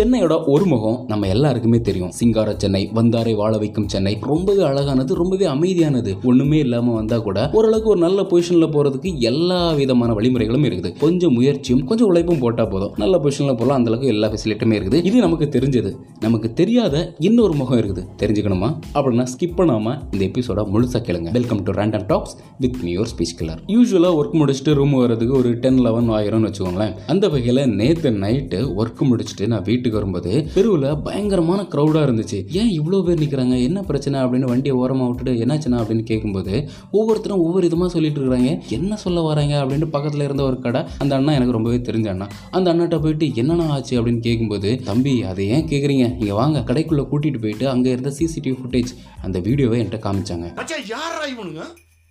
சென்னையோட 0.00 0.44
ஒரு 0.46 0.66
முகம் 0.66 1.04
நம்ம 1.08 1.26
எல்லாருக்குமே 1.26 1.80
தெரியும். 1.80 2.10
சிங்கார 2.10 2.54
சென்னை 2.56 2.90
வந்தாரை 2.94 3.34
வாழ 3.34 3.58
வைக்கும் 3.58 3.88
சென்னை. 3.88 4.18
ரொம்பவே 4.20 4.62
அழகானது 4.62 5.14
ரொம்பவே 5.14 5.46
அமைதியானது. 5.46 6.16
ஒண்ணுமே 6.24 6.58
இல்லாம 6.58 6.94
வந்தா 6.94 7.18
கூட 7.18 7.50
ஓரளவுக்கு 7.52 7.90
ஒரு 7.90 8.00
நல்ல 8.00 8.22
பொசிஷன்ல 8.22 8.68
போறதுக்கு 8.70 9.18
எல்லா 9.18 9.72
விதமான 9.72 10.12
வழிமுறைகளும் 10.12 10.64
இருக்குது. 10.64 10.98
கொஞ்சம் 10.98 11.32
முயற்சியும் 11.32 11.84
கொஞ்சம் 11.84 12.06
உழைப்பும் 12.06 12.38
போட்டா 12.38 12.64
போதும். 12.64 12.92
நல்ல 12.96 13.16
பொசிஷன்ல 13.16 13.46
போகலாம் 13.46 13.76
அந்த 13.76 13.90
அளவுக்கு 13.90 14.06
எல்லா 14.06 14.30
ஃபெசிலிட்டியுமே 14.30 14.76
இருக்குது. 14.80 15.04
இது 15.04 15.18
நமக்கு 15.20 15.44
தெரிஞ்சது. 15.44 15.96
நமக்கு 16.20 16.52
தெரியாத 16.52 17.14
இன்னொரு 17.18 17.54
முகம் 17.54 17.78
இருக்குது. 17.78 18.06
தெரிஞ்சுக்கணுமா? 18.22 18.78
அப்படின்னா 18.94 19.26
ஸ்கிப் 19.34 19.56
பண்ணாம 19.56 20.00
இந்த 20.12 20.24
எபிசோட 20.24 20.66
முழுசா 20.74 20.98
கேளுங்க. 21.02 21.32
Welcome 21.32 21.62
to 21.62 21.72
random 21.72 22.06
talks 22.06 22.36
with 22.58 22.76
me 22.82 22.96
your 22.96 23.08
speech 23.16 23.36
killer 23.40 23.58
யூஸ்வலா 23.66 24.10
ஒர்க் 24.20 24.32
முடிச்சுட்டு 24.32 24.74
ரூம் 24.74 24.94
வரதுக்கு 24.94 25.36
ஒரு 25.36 25.54
டென் 25.54 25.78
லெவன் 25.78 26.10
ஆயிரம்னு 26.10 26.52
வச்சுக்கோங்களேன். 26.52 26.94
அந்த 27.06 27.28
வகையில் 27.28 27.74
நேற்று 27.74 28.10
நைட்டு 28.10 28.72
ஒர்க் 28.76 29.02
முடிச்சுட்டு 29.10 29.46
நான் 29.46 29.62
வீட்டுக்கு 29.62 29.88
வரும்போது 29.90 30.46
தெருவில் 30.54 30.98
பயங்கரமான 31.02 31.62
க்ரௌடாக 31.62 32.06
இருந்துச்சு. 32.06 32.38
ஏன் 32.60 32.70
இவ்வளோ 32.78 33.04
பேர் 33.04 33.22
நிற்கிறாங்க 33.22 33.62
என்ன 33.62 33.82
பிரச்சனை? 33.82 34.20
அப்படின்னு 34.20 34.50
வண்டியை 34.52 34.76
ஓரமாக 34.76 35.08
விட்டுட்டு 35.10 35.44
என்னாச்சுன்னா 35.44 35.80
அப்படின்னு 35.82 36.02
கேட்கும்போது 36.02 36.68
ஒவ்வொருத்தரும் 36.90 37.38
ஒவ்வொரு 37.38 37.62
விதமாக 37.62 37.90
சொல்லிட்டு 37.90 38.20
இருக்காங்க. 38.20 38.62
என்ன 38.68 38.96
சொல்ல 38.96 39.20
வராங்க? 39.20 39.64
அப்படின்ட்டு 39.64 39.90
பக்கத்தில் 39.90 40.22
இருந்த 40.22 40.42
ஒரு 40.42 40.58
கடை 40.58 40.82
அந்த 40.98 41.14
அண்ணா 41.16 41.32
எனக்கு 41.32 41.52
ரொம்பவே 41.52 41.76
தெரிஞ்ச 41.76 42.08
அண்ணா. 42.08 42.28
அந்த 42.50 42.74
அண்ணாட்ட 42.74 43.00
போயிட்டு 43.00 43.26
என்னண்ணா 43.26 43.68
ஆச்சு? 43.68 44.02
அப்படின்னு 44.02 44.20
கேட்கும்போது 44.20 44.80
தம்பி 44.84 45.22
அதை 45.22 45.48
ஏன் 45.48 45.68
கேட்குறீங்க 45.68 46.06
இங்கே 46.20 46.32
வாங்க. 46.32 46.58
கடைக்குள்ளே 46.60 47.06
கூட்டிகிட்டு 47.12 47.40
போயிட்டு 47.40 47.68
அங்கே 47.68 47.90
இருந்த 47.90 48.12
சிசிடிவி 48.18 48.56
ஃபுட்டேஜ் 48.62 48.92
அந்த 49.22 49.38
வீடியோவை 49.38 49.78
என்கிட்ட 49.80 50.00
காமிச்சாங்க. 50.08 50.48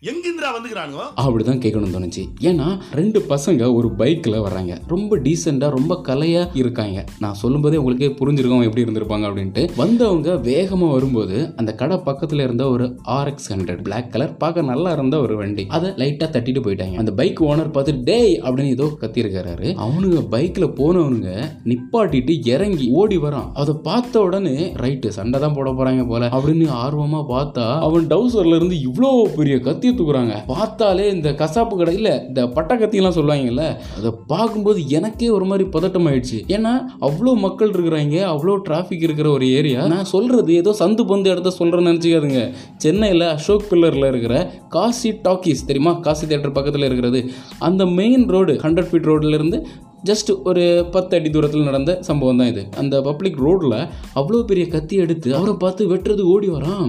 மச்சான் 0.02 0.18
எங்கிந்திரா 0.18 0.50
வந்துக்கிறானுங்க 0.56 1.06
அப்படிதான் 1.22 1.60
கேட்கணும்னு 1.64 1.96
தோணுச்சு. 1.96 2.22
ஏன்னா 2.50 2.68
ரெண்டு 3.00 3.20
பசங்க 3.32 3.64
ஒரு 3.78 3.88
பைக்கில் 4.02 4.38
வர்றாங்க. 4.46 4.74
ரொம்ப 4.88 5.18
டீசெண்டாக 5.26 5.76
ரொம்ப 5.78 5.94
கலையாக 6.08 6.56
இருக்காங்க. 6.62 7.00
நான் 7.24 7.38
சொல்லும்போதே 7.42 7.80
உங்களுக்கே 7.82 8.10
புரிஞ்சிருக்கோம் 8.20 8.64
எப்படி 8.68 8.84
இருந்திருப்பாங்க 8.86 9.26
அப்படின்ட்டு. 9.30 9.64
வந்தவங்க 9.82 10.36
வேகமாக 10.48 10.94
வரும்போது 10.94 11.38
அந்த 11.62 11.72
கடை 11.82 11.98
பக்கத்தில் 12.08 12.44
இருந்த 12.46 12.70
ஒரு 12.76 12.86
ஆர்எக்ஸ் 13.18 13.50
ஹண்ட்ரட் 13.54 13.82
பிளாக் 13.88 14.12
கலர் 14.14 14.38
பார்க்க 14.44 14.62
நல்லா 14.72 14.94
இருந்த 14.98 15.20
ஒரு 15.26 15.36
வண்டி. 15.42 15.66
அதை 15.78 15.90
லைட்டாக 16.02 16.30
தட்டிட்டு 16.36 16.64
போயிட்டாங்க. 16.68 16.96
அந்த 17.04 17.14
பைக் 17.20 17.42
ஓனர் 17.50 17.74
பார்த்து 17.78 17.96
டேய் 18.10 18.34
அப்படின்னு 18.46 18.76
ஏதோ 18.78 18.88
கத்திருக்கிறாரு 19.04 19.68
அவனுங்க 19.88 20.24
பைக்கில் 20.36 20.70
போனவனுங்க 20.80 21.34
நிப்பாட்டிட்டு 21.72 22.36
இறங்கி 22.54 22.88
ஓடி 23.02 23.20
வரான். 23.26 23.52
அதை 23.64 23.76
பார்த்த 23.90 24.24
உடனே 24.30 24.58
ரைட்டு 24.86 25.14
சண்டை 25.20 25.44
தான் 25.46 25.58
போட 25.60 25.70
போகிறாங்க 25.72 26.08
போல 26.14 26.32
அப்படின்னு 26.40 26.70
ஆர்வமாக 26.86 27.28
பார்த்தா 27.36 27.68
அவன் 27.90 28.10
டவுசர்ல 28.16 28.60
இருந்து 28.62 28.80
இவ்வளோ 28.90 29.14
பெரிய 29.38 29.58
கத்தி 29.60 29.88
தூக்குறாங்க 29.92 30.36
பார்த்தாலே 30.48 31.10
இந்த 31.10 31.30
கசாப்பு 31.32 31.76
கடையில் 31.78 32.12
இந்த 32.28 32.48
பட்டை 32.48 32.78
கத்தியெல்லாம் 32.78 33.18
சொல்லுவாங்கல்ல 33.18 33.66
அதை 33.98 34.12
பார்க்கும்போது 34.28 34.88
எனக்கே 34.90 35.30
ஒரு 35.30 35.46
மாதிரி 35.46 35.70
பதட்டம் 35.70 36.08
ஆயிடுச்சு 36.10 36.40
ஏன்னா 36.48 36.74
அவ்வளோ 37.02 37.34
மக்கள் 37.36 37.72
இருக்கிறாங்க 37.72 38.18
அவ்வளோ 38.34 38.58
டிராஃபிக் 38.70 39.06
இருக்கிற 39.08 39.30
ஒரு 39.30 39.48
ஏரியா 39.52 39.88
நான் 39.88 40.06
சொல்கிறது 40.06 40.54
ஏதோ 40.54 40.76
சந்து 40.80 41.04
பந்து 41.06 41.30
இடத்த 41.30 41.54
சொல்கிறேன்னு 41.60 41.88
நினச்சிக்காதுங்க. 41.90 42.42
சென்னையில் 42.78 43.22
அசோக் 43.22 43.66
பில்லரில் 43.70 44.06
இருக்கிற 44.06 44.52
காசி 44.70 45.12
டாக்கீஸ் 45.24 45.66
தெரியுமா? 45.66 45.94
காசி 46.00 46.26
தேட்டர் 46.26 46.54
பக்கத்தில் 46.54 46.84
இருக்கிறது. 46.84 47.30
அந்த 47.60 47.86
மெயின் 47.86 48.28
ரோடு 48.28 48.54
ஹண்ட்ரட் 48.54 48.90
ஃபீட் 48.92 49.10
ரோட்லேருந்து 49.10 49.60
ஜஸ்ட் 50.08 50.30
ஒரு 50.50 50.64
பத்து 50.92 51.14
அடி 51.18 51.30
தூரத்தில் 51.30 51.68
நடந்த 51.70 51.92
சம்பவம் 52.08 52.40
தான் 52.42 52.52
இது. 52.52 52.62
அந்த 52.82 52.96
பப்ளிக் 53.08 53.40
ரோட்டில் 53.46 53.76
அவ்வளோ 54.20 54.42
பெரிய 54.52 54.66
கத்தி 54.76 54.96
எடுத்து 55.04 55.30
அவரை 55.38 55.54
பார்த்து 55.64 55.90
வெட்டுறது 55.92 56.24
ஓடி 56.34 56.50
வரான். 56.50 56.88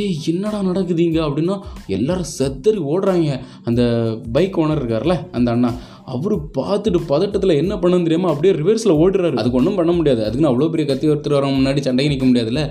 ஏய் 0.00 0.16
என்னடா 0.32 0.58
நடக்குதுங்க 0.70 1.20
அப்படின்னா 1.26 1.56
எல்லாரும் 1.98 2.32
செத்தறி 2.38 2.80
ஓடுறாங்க. 2.92 3.38
அந்த 3.70 3.82
பைக் 4.36 4.58
ஓனர் 4.62 4.82
இருக்கார்ல 4.82 5.16
அந்த 5.38 5.50
அண்ணா 5.56 5.70
அவர் 6.14 6.34
பார்த்துட்டு 6.58 7.00
பதட்டத்தில் 7.10 7.58
என்ன 7.62 7.74
பண்ணணும் 7.82 8.06
தெரியாமல் 8.06 8.32
அப்படியே 8.32 8.52
ரிவர்ஸில் 8.60 8.98
ஓடுறாரு. 9.02 9.36
அதுக்கு 9.40 9.58
ஒன்றும் 9.60 9.78
பண்ண 9.80 9.92
முடியாது. 9.98 10.20
அதுக்குன்னு 10.24 10.52
அவ்வளோ 10.52 10.70
பெரிய 10.74 10.86
கத்தி 10.88 11.08
ஒருத்தர் 11.12 11.36
வர 11.38 11.48
முன்னாடி 11.58 11.80
சண்டைக்கு 11.86 12.12
நிற்க 12.12 12.26
முடியாதுல்ல. 12.26 12.62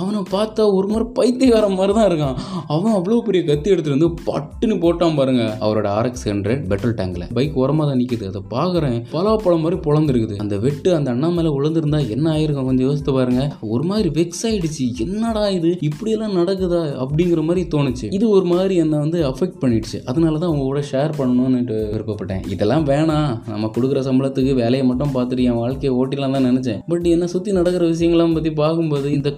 அவனை 0.00 0.20
பார்த்தா 0.34 0.62
ஒரு 0.78 0.86
மாதிரி 0.92 1.06
பைத்தியக்காரன் 1.18 1.76
மாதிரி 1.78 1.92
தான் 1.98 2.08
இருக்கான். 2.10 2.36
அவன் 2.74 2.96
அவ்வளோ 2.98 3.20
பெரிய 3.26 3.42
கத்தி 3.50 3.68
எடுத்துட்டு 3.74 3.96
வந்து 3.98 4.10
பட்டுன்னு 4.28 4.76
போட்டான் 4.84 5.18
பாருங்க. 5.20 5.44
அவரோட 5.64 5.86
ஆர்எக்ஸ் 5.98 6.26
ஹண்ட்ரட் 6.30 6.62
பெட்ரோல் 6.70 6.96
டேங்க்ல 7.00 7.26
பைக் 7.38 7.56
உரமா 7.62 7.84
தான் 7.90 8.00
நிற்கிது 8.02 8.30
அதை 8.32 8.42
பார்க்குறேன் 8.56 8.98
பலாப்பழம் 9.14 9.64
மாதிரி 9.64 9.78
பொழந்துருக்குது 9.86 10.36
அந்த 10.44 10.56
வெட்டு 10.64 10.90
அந்த 10.98 11.08
அண்ணா 11.14 11.28
மேலே 11.36 11.52
உழந்திருந்தா 11.58 12.00
என்ன 12.16 12.26
ஆயிருக்கும்? 12.34 12.68
கொஞ்சம் 12.70 12.88
யோசித்து 12.88 13.12
பாருங்க. 13.18 13.42
ஒரு 13.74 13.84
மாதிரி 13.90 14.08
வெக்ஸ் 14.18 14.42
ஆயிடுச்சு. 14.48 14.86
என்னடா 15.04 15.44
இது? 15.58 15.70
இப்படியெல்லாம் 15.88 16.36
நடக்குதா? 16.40 16.82
அப்படிங்கிற 17.04 17.42
மாதிரி 17.48 17.62
தோணுச்சு. 17.74 18.06
இது 18.18 18.26
ஒரு 18.36 18.46
மாதிரி 18.52 18.74
என்னை 18.84 18.98
வந்து 19.04 19.18
அஃபெக்ட் 19.30 19.58
பண்ணிடுச்சு. 19.62 20.00
அதனால 20.10 20.38
தான் 20.42 20.52
உங்க 20.54 20.64
கூட 20.70 20.82
ஷேர் 20.92 21.16
பண்ணணும்னு 21.20 21.78
விருப்பப்பட்டேன். 21.94 22.42
இதெல்லாம் 22.54 22.86
வேணாம். 22.92 23.30
நம்ம 23.52 23.70
கொடுக்குற 23.76 24.02
சம்பளத்துக்கு 24.08 24.54
வேலையை 24.62 24.84
மட்டும் 24.90 25.14
பார்த்துட்டு 25.16 25.46
என் 25.50 25.60
வாழ்க்கையை 25.62 25.92
ஓட்டிலாம் 26.00 26.36
தான் 26.38 26.48
நினச்சேன். 26.50 26.80
பட் 26.92 27.06
என்னை 27.14 27.28
சுற்றி 27.34 27.52
நடக்கிற 27.58 27.84
விஷயங்கள்லாம் 27.94 28.36
பற்றி 28.38 28.52
பார்க்கும்போது 28.62 29.08
இந்த 29.18 29.32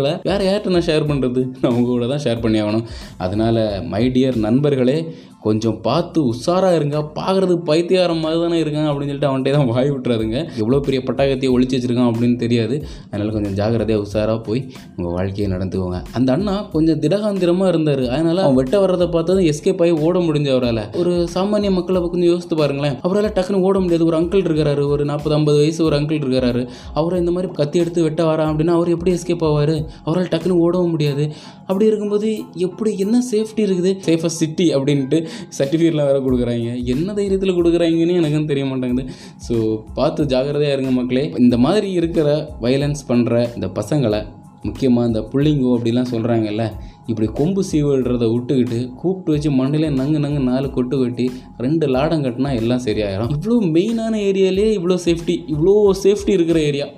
நண்பர்களை 0.00 0.12
வேற 0.22 0.40
யார்கிட்ட 0.44 0.74
நான் 0.74 0.86
ஷேர் 0.86 1.08
பண்ணுறது 1.10 1.42
நான் 1.60 1.74
உங்க 1.74 1.88
கூட 1.88 2.06
தான் 2.06 2.22
ஷேர் 2.24 2.42
பண்ணி 2.42 2.58
ஆகணும் 2.60 2.86
அதனால 3.18 3.56
மை 3.86 4.04
டியர் 4.08 4.38
நண்பர்களே 4.38 4.96
கொஞ்சம் 5.44 5.76
பார்த்து 5.86 6.18
உஷாராக 6.30 6.78
இருங்க. 6.78 6.98
பார்க்குறது 7.18 7.54
பைத்தியாரம் 7.68 8.22
மாதிரி 8.22 8.40
தானே 8.42 8.56
இருக்காங்க 8.62 8.88
அப்படின்னு 8.92 9.10
சொல்லிட்டு 9.10 9.28
அவன்கிட்டே 9.30 9.52
தான் 9.56 9.68
வாய் 9.72 9.90
விட்டுறாதுங்க 9.92 10.38
எவ்வளோ 10.62 10.80
பெரிய 10.86 11.00
பட்டாக்கத்தையை 11.08 11.50
ஒழிச்சு 11.54 11.76
வச்சுருக்கான் 11.76 12.10
அப்படின்னு 12.10 12.36
தெரியாது. 12.42 12.76
அதனால் 13.10 13.32
கொஞ்சம் 13.36 13.54
ஜாக்கிரதையாக 13.60 14.04
உஷாராக 14.06 14.38
போய் 14.48 14.60
உங்கள் 14.96 15.14
வாழ்க்கையை 15.16 15.48
நடந்துக்கோங்க. 15.54 16.00
அந்த 16.18 16.30
அண்ணா 16.36 16.54
கொஞ்சம் 16.74 17.00
திடகாந்திரமாக 17.04 17.70
இருந்தார். 17.74 18.04
அதனால் 18.14 18.42
அவன் 18.44 18.58
வெட்ட 18.60 18.78
வர்றதை 18.84 19.08
பார்த்ததும் 19.16 19.48
எஸ்கேப் 19.52 19.82
ஆகி 19.86 19.94
ஓட 20.06 20.18
முடிஞ்ச 20.28 20.50
அவரால். 20.56 20.82
ஒரு 21.02 21.12
சாமானிய 21.34 21.70
மக்களை 21.78 22.02
கொஞ்சம் 22.14 22.30
யோசித்து 22.32 22.58
பாருங்களேன். 22.62 22.98
அவரால் 23.06 23.36
டக்குன்னு 23.38 23.62
ஓட 23.68 23.78
முடியாது. 23.84 24.06
ஒரு 24.10 24.18
அங்கிள் 24.20 24.46
இருக்கிறாரு 24.48 24.84
ஒரு 24.94 25.04
நாற்பது 25.12 25.36
ஐம்பது 25.38 25.58
வயசு 25.62 25.80
ஒரு 25.88 25.96
அங்கிள் 26.00 26.20
இருக்கிறாரு 26.22 26.64
அவரை 27.00 27.18
இந்த 27.22 27.34
மாதிரி 27.36 27.52
கத்தி 27.60 27.78
எடுத்து 27.84 28.06
வெட்ட 28.08 28.22
வரான் 28.30 28.52
அப்படின்னா 28.52 28.76
அவர் 28.78 28.92
எப்படி 28.96 29.12
எஸ்கேப் 29.18 29.46
ஆவார்? 29.48 29.74
அவரால் 30.04 30.30
டக்குன்னு 30.34 30.60
ஓடவும் 30.66 30.94
முடியாது. 30.94 31.24
அப்படி 31.68 31.86
இருக்கும்போது 31.90 32.28
எப்படி 32.68 32.92
என்ன 33.06 33.16
சேஃப்டி 33.32 33.62
இருக்குது? 33.66 33.90
சேஃபஸ்ட் 34.06 34.42
சிட்டி 34.42 34.68
அப்படின்ட்டு 34.76 35.18
சர்டிஃபிகேட்லாம் 35.58 36.10
வேறு 36.10 36.26
கொடுக்குறாங்க. 36.26 36.74
என்ன 36.94 37.14
தைரியத்தில் 37.20 37.56
கொடுக்குறாங்கன்னு 37.60 38.18
எனக்கும் 38.20 38.50
தெரிய 38.52 38.66
மாட்டேங்குது. 38.72 39.06
ஸோ 39.46 39.56
பார்த்து 39.98 40.30
ஜாக்கிரதையாக 40.34 40.76
இருங்க 40.78 40.92
மக்களே. 40.98 41.24
இந்த 41.44 41.58
மாதிரி 41.66 41.90
இருக்கிற 42.00 42.28
வைலன்ஸ் 42.66 43.02
பண்ணுற 43.12 43.42
இந்த 43.56 43.68
பசங்களை 43.80 44.22
முக்கியமாக 44.68 45.08
இந்த 45.08 45.20
புள்ளிங்கோ 45.32 45.68
அப்படிலாம் 45.74 46.08
சொல்கிறாங்கல்ல 46.12 46.64
இப்படி 47.10 47.26
கொம்பு 47.38 47.62
சீவிடுறத 47.68 48.24
விட்டுக்கிட்டு 48.32 48.78
கூப்பிட்டு 49.00 49.30
வச்சு 49.34 49.50
மண்ணிலே 49.60 49.88
நங்கு 50.00 50.18
நங்கு 50.24 50.40
நாலு 50.48 50.66
கொட்டு 50.74 50.96
கட்டி 51.02 51.26
ரெண்டு 51.64 51.86
லாடம் 51.94 52.24
கட்டினா 52.26 52.50
எல்லாம் 52.60 52.82
சரியாயிடும் 52.86 53.32
இவ்வளோ 53.36 53.56
மெயினான 53.76 54.20
ஏரியாலே 54.28 54.66
இவ்வளோ 54.78 54.98
சேஃப்டி 55.06 55.36
இவ்வளோ 55.54 55.74
சேஃப்டி 56.02 56.34
இருக்கிற 56.38 56.60
ஏரியா. 56.70 56.88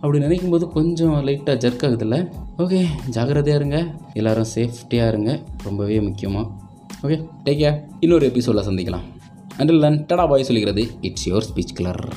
அப்படி 0.00 0.18
நினைக்கும் 0.24 0.54
போது 0.54 0.64
கொஞ்சம் 0.76 1.16
லைட்டாக 1.28 1.56
ஜர்க் 1.64 1.84
ஆகுதுல்ல? 1.86 2.16
ஓகே 2.64 2.80
ஜாக்கிரதையாக 3.16 3.60
இருங்க. 3.60 3.78
எல்லாரும் 4.20 4.50
சேஃப்டியாக 4.54 5.12
இருங்க. 5.12 5.32
ரொம்பவே 5.66 5.98
முக்கியமாக 6.08 6.46
ஓகே 7.02 7.16
டேக் 7.44 7.60
கேர் 7.60 7.76
இன்னொரு 8.00 8.26
எபிசோடில் 8.26 8.66
சந்திக்கலாம். 8.66 9.04
அண்டில் 9.58 9.80
தன் 9.80 9.98
டடா 10.08 10.28
பாய் 10.28 10.44
சொல்லிக்கிறது 10.48 10.82
இட்ஸ் 11.00 11.28
யுவர் 11.30 11.46
ஸ்பீச் 11.54 11.74
கிளர் 11.74 12.08